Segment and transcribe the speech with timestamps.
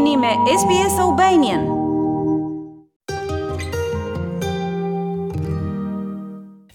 [0.00, 0.30] jeni me
[0.60, 1.60] SBS Albanian.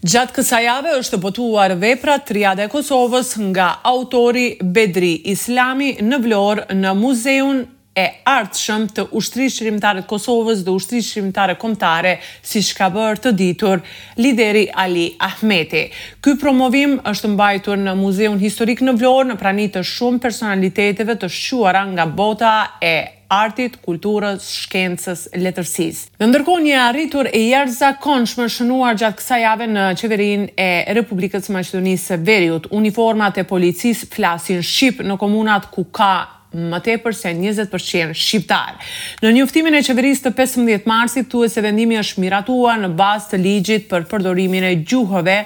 [0.06, 6.76] Gjatë kësa jave është botuar vepra triade e Kosovës nga autori Bedri Islami në Vlorë
[6.78, 7.64] në muzeun
[7.96, 13.32] e artëshëm të ushtri shrimtare të Kosovës dhe ushtri shrimtare komtare, si shka bërë të
[13.42, 13.82] ditur
[14.20, 15.88] lideri Ali Ahmeti.
[16.22, 21.32] Ky promovim është mbajtur në Muzeun Historik në Vlorë në pranitë të shumë personaliteteve të
[21.40, 22.94] shuara nga bota e
[23.32, 26.06] artit, kulturës, shkencës, letërsisë.
[26.20, 31.56] Në ndërkohë një arritur e jashtëzakonshme shënuar gjatë kësa jave në qeverin e Republikës së
[31.56, 36.12] Maqedonisë së Veriut, uniformat e policisë flasin Shqip në komunat ku ka
[36.56, 38.78] më tepër se 20% Shqiptar.
[39.24, 43.32] Në njëftimin e qeverisë të 15 marsit, tu e se vendimi është miratua në bazë
[43.34, 45.40] të ligjit për përdorimin e gjuhëve,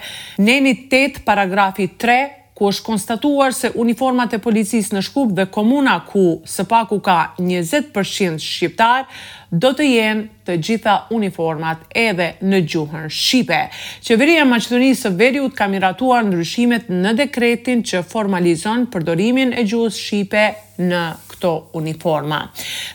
[0.47, 2.21] neni 8, paragrafi 3,
[2.61, 6.25] ku është konstatuar se uniformat e policisë në Shkup dhe komuna ku
[6.55, 9.07] sëpaku ka 20% shqiptarë,
[9.51, 13.61] do të jenë të gjitha uniformat edhe në gjuhën shqipe.
[14.07, 19.99] Qeveria e Maqedonisë së Veriut ka miratuar ndryshimet në dekretin që formalizon përdorimin e gjuhës
[20.07, 20.47] shqipe
[20.81, 22.39] në këto uniforma.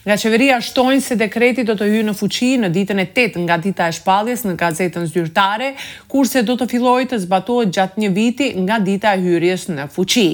[0.06, 3.58] Nga qeveria shtojnë se dekreti do të hyjë në fuqi në ditën e 8 nga
[3.61, 5.72] dita e shpalljes në gazetën zyrtare,
[6.09, 10.28] kurse do të fillojë të zbatohet gjatë një viti nga dita e hyrjes në fuqi.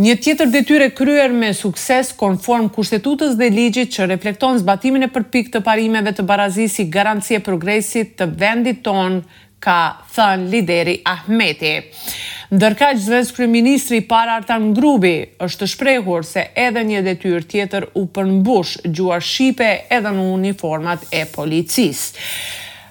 [0.00, 5.47] Një tjetër detyrë kryer me sukses konform kushtetutës dhe ligjit që reflekton zbatimin e përpik
[5.52, 9.20] të parimeve të barazisë garancie progresit të vendit ton
[9.64, 9.76] ka
[10.14, 11.72] thënë lideri Ahmeti.
[12.54, 18.04] Ndërka që zvesë kryministri para artan grubi, është shprehur se edhe një detyr tjetër u
[18.16, 22.12] përmbush gjua Shqipe edhe në uniformat e policis.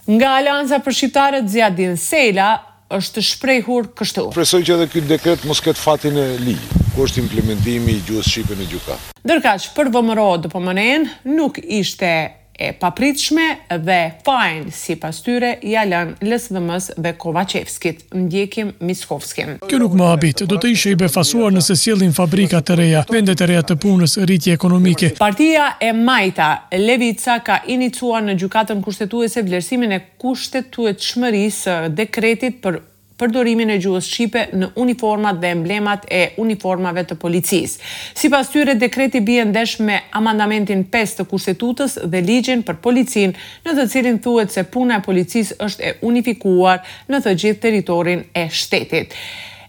[0.07, 2.51] Nga alanza për Shqiptarët Zjadin Sela,
[2.91, 4.29] është shprehur kështu.
[4.35, 8.23] Presoj që edhe këtë dekret mos këtë fatin e ligjit, ku është implementimi i gjua
[8.27, 8.95] Shqipe në gjuka.
[9.25, 12.13] Ndërka që për vëmëro dëpëmënen, po nuk ishte
[12.59, 13.41] e papritshme
[13.85, 16.69] dhe fajn si pas tyre i alën lsvm
[17.05, 19.57] dhe Kovacevskit, ndjekim Miskovskin.
[19.69, 23.37] Kjo nuk më abit, do të ishe i befasuar nëse sjellin fabrika të reja, vendet
[23.37, 25.13] të reja të punës, rritje ekonomike.
[25.21, 26.49] Partia e Majta
[26.81, 32.81] Levica ka iniciuar në gjykatën kushtetuese vlerësimin e kushtetueshmërisë dekretit për
[33.21, 37.83] përdorimin e gjuhës shqipe në uniformat dhe emblemat e uniformave të policisë.
[38.21, 43.77] Sipas tyre dekreti bie ndesh me amandamentin 5 të kushtetutës dhe ligjin për policinë, në
[43.79, 48.47] të cilin thuhet se puna e policisë është e unifikuar në të gjithë territorin e
[48.53, 49.17] shtetit.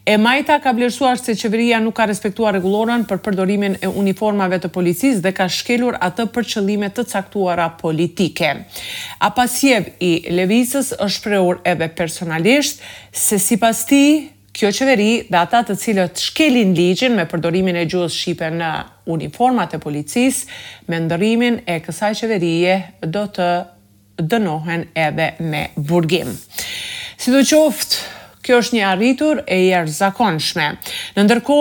[0.08, 4.70] E majta ka vlerësuar se qeveria nuk ka respektuar regulorën për përdorimin e uniformave të
[4.72, 8.54] policisë dhe ka shkelur atë për qëllime të caktuara politike.
[9.20, 12.80] A pasjev i Levisës është preur edhe personalisht
[13.12, 14.00] se si pas ti,
[14.56, 18.72] kjo qeveri dhe ata të cilët shkelin ligjin me përdorimin e gjuhës Shqipe në
[19.12, 20.46] uniformat e policisë,
[20.88, 23.50] me ndërimin e kësaj qeverie do të
[24.32, 26.32] dënohen edhe me burgim.
[27.18, 28.16] Si do qoftë,
[28.48, 30.66] Kjo është një arritur e jërë zakonshme.
[31.18, 31.56] Në ndërko,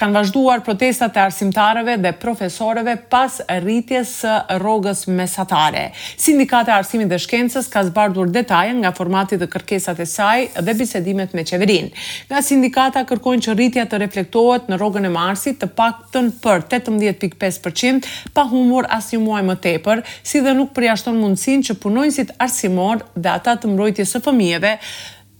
[0.00, 4.32] kanë vazhduar protestat e arsimtareve dhe profesoreve pas rritjes së
[4.62, 5.82] rogës mesatare.
[6.20, 11.34] Sindikata Arsimit dhe Shkencës ka zbardhur detaje nga formatit dhe kërkesat e saj dhe bisedimet
[11.36, 11.90] me qeverin.
[12.32, 16.32] Nga sindikata kërkojnë që rritja të reflektohet në rogën e marsit të pak të në
[16.46, 21.76] për 18.5% pa humor as një muaj më tepër, si dhe nuk përjashton mundësin që
[21.84, 24.72] punojnësit arsimor dhe ata të mbrojtjes së fëmijeve,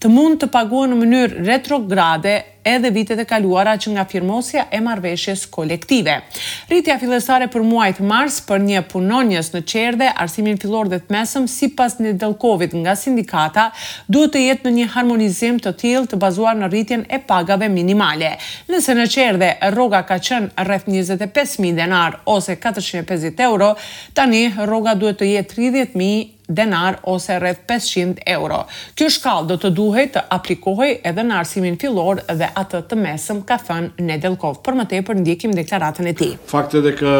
[0.02, 2.34] të mund të paguën në mënyrë retrograde
[2.66, 6.16] edhe vitet e kaluara që nga firmosja e marveshjes kolektive.
[6.68, 11.46] Rritja fillesare për muajt mars për një punonjës në qerde, arsimin fillor dhe të mesëm
[11.48, 13.68] si pas një delkovit nga sindikata,
[14.12, 18.34] duhet të jetë në një harmonizim të til të bazuar në rritjen e pagave minimale.
[18.68, 23.72] Nëse në qerde roga ka qënë rreth 25.000 denar ose 450 euro,
[24.12, 28.64] tani roga duhet të jetë 30.000 denar ose rreth 500 euro.
[28.96, 33.42] Kjo shkall do të duhet të aplikohej edhe në arsimin fillor dhe atë të mesëm,
[33.48, 34.62] ka thënë Nedelkov.
[34.66, 36.34] Për më tepër ndjekim deklaratën e tij.
[36.52, 37.14] Fakti edhe kë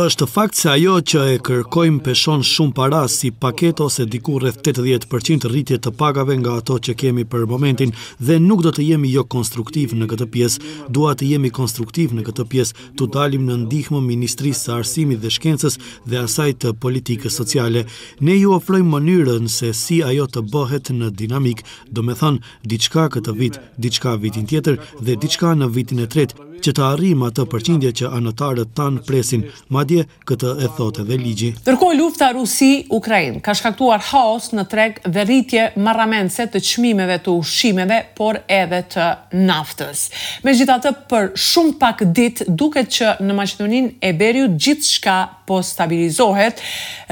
[0.00, 4.62] është fakt se ajo që e kërkojmë peshon shumë para si paket ose diku rreth
[4.64, 9.10] 80% rritje të pagave nga ato që kemi për momentin dhe nuk do të jemi
[9.12, 10.62] jo konstruktiv në këtë pjesë,
[10.96, 15.32] dua të jemi konstruktiv në këtë pjesë, të dalim në ndihmë Ministrisë së Arsimit dhe
[15.36, 15.76] Shkencës
[16.08, 17.84] dhe asaj të politikës sociale.
[18.24, 21.60] Ne ju ofrojmë mënyrën se si ajo të bëhet në dinamik,
[21.92, 26.48] do me thonë, diçka këtë vit, diçka vitin tjetër dhe diçka në vitin e tretë,
[26.62, 29.42] që të arrim atë përqindje që anëtarët tanë presin,
[29.74, 31.50] madje këtë e thote edhe ligji.
[31.66, 37.98] Tërkoj lufta Rusi-Ukrajin ka shkaktuar haos në treg dhe rritje marramense të qmimeve të ushimeve,
[38.18, 39.08] por edhe të
[39.42, 40.06] naftës.
[40.46, 45.18] Me gjitha të për shumë pak dit, duket që në Macedonin e Beriu gjithë shka
[45.48, 46.60] po stabilizohet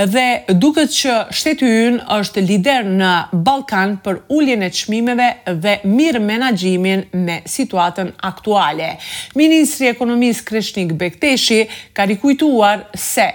[0.09, 0.29] dhe
[0.61, 3.11] duket që shteti ynë është lider në
[3.51, 5.29] Ballkan për uljen e çmimeve
[5.61, 8.93] dhe mirë menaxhimin me situatën aktuale.
[9.41, 11.63] Ministri Ekonomisë Kreshnik Bekteshi
[11.97, 13.29] ka rikujtuar se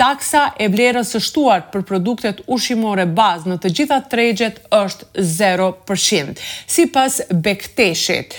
[0.00, 6.40] taksa e vlerës së shtuar për produktet ushqimore bazë në të gjitha tregjet është 0%.
[6.66, 8.34] Si pas Bekteshit,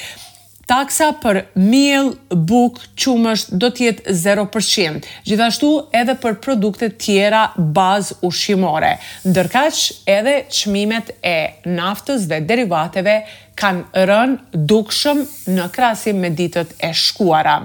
[0.69, 2.11] taksa për miel,
[2.49, 7.45] buk, qumësht do tjetë 0%, gjithashtu edhe për produktet tjera
[7.77, 8.95] bazë ushqimore,
[9.29, 9.85] ndërkaq
[10.19, 11.37] edhe qmimet e
[11.79, 13.21] naftës dhe derivateve
[13.59, 14.33] kanë rën
[14.71, 15.21] dukshëm
[15.53, 17.55] në krasim me ditët e shkuara.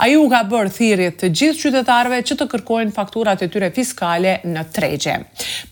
[0.00, 4.38] A ju ka bërë thirit të gjithë qytetarve që të kërkojnë fakturat e tyre fiskale
[4.44, 5.16] në tregje.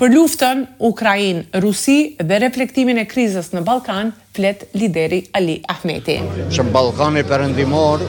[0.01, 6.19] Për luftën, Ukrajin, Rusi dhe reflektimin e krizës në Balkan, flet lideri Ali Ahmeti.
[6.49, 8.05] Që në Balkani përëndimor,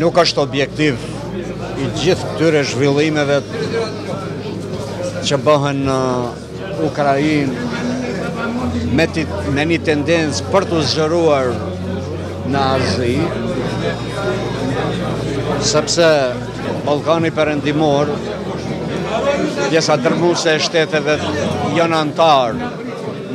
[0.00, 0.98] nuk është objektiv
[1.82, 3.40] i gjithë këtyre zhvillimeve
[5.24, 6.00] që bëhen në
[6.82, 7.52] Ukrajin,
[8.96, 11.50] me, një tendencë për të zgjëruar
[12.52, 13.16] në Azi,
[15.72, 16.06] sepse
[16.86, 18.10] Balkani përëndimor,
[19.72, 21.18] djesa dërmuse e shteteve
[21.76, 22.70] janë antarë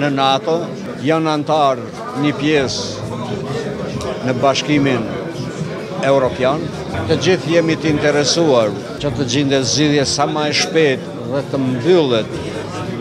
[0.02, 0.58] në NATO,
[1.06, 1.86] janë antarë
[2.24, 3.22] një pjesë
[4.28, 5.06] në bashkimin
[6.06, 6.64] Europian.
[7.08, 11.60] Të gjithë jemi të interesuar që të gjinde zgjidhje sa ma e shpet dhe të
[11.62, 12.38] mbyllet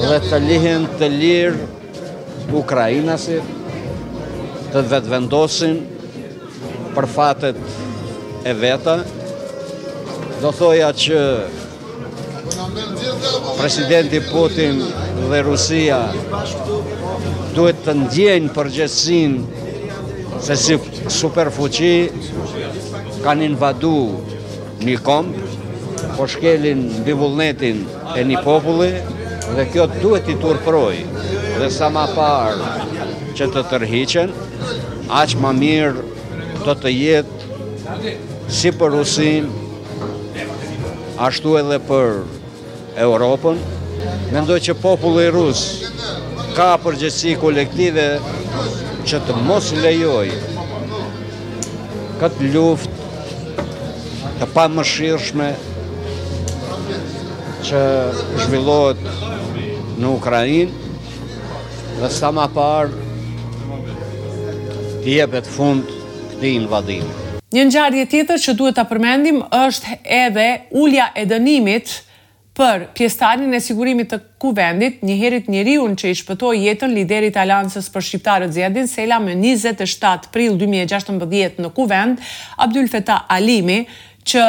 [0.03, 1.67] dhe të lihen të lirë
[2.61, 3.43] Ukrajinasit
[4.73, 5.75] të vetë vendosin
[6.95, 7.57] për fatet
[8.45, 8.99] e veta
[10.43, 11.19] do thoja që
[13.63, 14.81] presidenti Putin
[15.31, 16.01] dhe Rusia
[17.55, 19.37] duhet të ndjenë përgjësin
[20.43, 20.75] se si
[21.17, 21.91] superfuqi
[23.23, 23.93] kanë invadu
[24.83, 25.45] një kompë,
[26.17, 27.79] po shkelin në bivullnetin
[28.19, 28.89] e një populli
[29.55, 30.99] dhe kjo duhet i turproj
[31.63, 32.59] dhe sa ma par
[33.37, 34.35] që të tërhiqen
[35.23, 36.03] aq ma mirë
[36.67, 38.05] do të jetë
[38.59, 39.47] si për Rusin
[41.31, 42.19] ashtu edhe për
[42.97, 43.57] Europën.
[44.33, 45.61] Mendoj që populli rus
[46.57, 48.07] ka përgjësi kolektive
[49.07, 50.27] që të mos lejoj
[52.21, 53.01] këtë luft
[54.41, 55.49] të pa më shirëshme
[57.67, 57.81] që
[58.43, 59.03] zhvillohet
[60.01, 60.93] në Ukrajinë
[61.99, 63.01] dhe sa ma parë
[65.01, 65.89] të jepet fund
[66.31, 67.11] këti invadimi.
[67.53, 70.47] Një njarje tjetër që duhet të përmendim është edhe
[70.83, 71.99] ulja e dënimit
[72.53, 77.87] për pjestarin e sigurimit të kuvendit, njëherit njëri unë që i shpëtoj jetën liderit alansës
[77.93, 82.21] për shqiptarët zjedin, sela me 27 pril 2016 në kuvend,
[82.61, 83.79] Abdul Feta Alimi,
[84.29, 84.43] që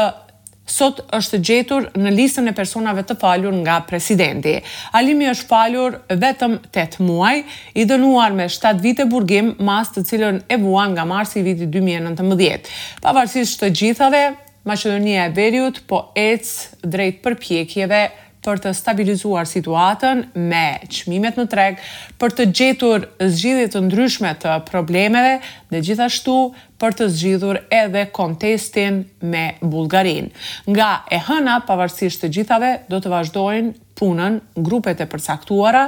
[0.75, 4.55] sot është gjetur në listën e personave të falur nga presidenti.
[4.97, 7.43] Alimi është falur vetëm 8 muaj,
[7.81, 12.71] i dënuar me 7 vite burgim, mas të cilën e vuan nga marsi viti 2019.
[13.05, 14.23] Pavarësisht të gjithave,
[14.65, 16.49] Maqedonia e Veriut po ec
[16.81, 17.99] drejt përpjekjeve
[18.45, 21.79] për të stabilizuar situatën me çmimet në treg,
[22.21, 25.35] për të gjetur zgjidhje të ndryshme të problemeve
[25.73, 26.35] dhe gjithashtu
[26.81, 29.03] për të zgjidhur edhe kontestin
[29.33, 30.33] me Bullgarinë.
[30.69, 35.87] Nga e hëna pavarësisht të gjithave do të vazhdojnë punën grupet e përcaktuara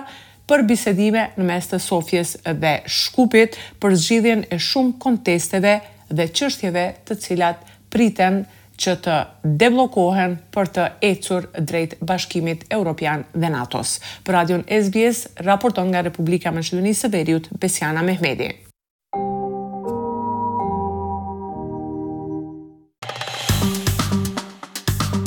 [0.49, 5.78] për bisedime në mes të Sofjes dhe Shkupit për zgjidhjen e shumë kontesteve
[6.09, 8.45] dhe çështjeve të cilat priten
[8.80, 9.16] që të
[9.62, 13.99] deblokohen për të ecur drejt Bashkimit Evropian dhe NATO-s.
[14.26, 18.50] Për Radion SBS raporton nga Republika e Maqedonisë së Veriut Besiana Mehmeti.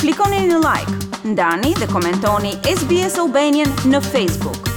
[0.00, 0.96] Klikoni në like,
[1.34, 4.69] ndani dhe komentoni SBS Albanian në Facebook.